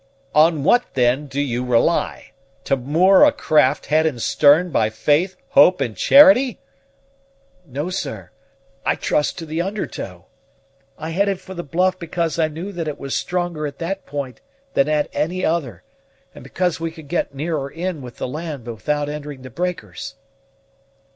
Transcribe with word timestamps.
"On 0.33 0.63
what, 0.63 0.95
then, 0.95 1.27
do 1.27 1.39
you 1.39 1.63
rely? 1.63 2.31
To 2.63 2.75
moor 2.75 3.23
a 3.23 3.31
craft, 3.31 3.85
head 3.85 4.07
and 4.07 4.19
stern, 4.19 4.71
by 4.71 4.89
faith, 4.89 5.35
hope, 5.49 5.79
and 5.79 5.95
charity?" 5.95 6.59
"No, 7.67 7.91
sir, 7.91 8.31
I 8.83 8.95
trust 8.95 9.37
to 9.37 9.45
the 9.45 9.61
under 9.61 9.85
tow. 9.85 10.25
I 10.97 11.11
headed 11.11 11.39
for 11.39 11.53
the 11.53 11.61
bluff 11.61 11.99
because 11.99 12.39
I 12.39 12.47
knew 12.47 12.71
that 12.71 12.87
it 12.87 12.97
was 12.99 13.15
stronger 13.15 13.67
at 13.67 13.77
that 13.77 14.07
point 14.07 14.41
than 14.73 14.89
at 14.89 15.07
any 15.13 15.45
other, 15.45 15.83
and 16.33 16.43
because 16.43 16.79
we 16.79 16.89
could 16.89 17.07
get 17.07 17.35
nearer 17.35 17.69
in 17.69 18.01
with 18.01 18.17
the 18.17 18.27
land 18.27 18.65
without 18.65 19.07
entering 19.07 19.43
the 19.43 19.51
breakers." 19.51 20.15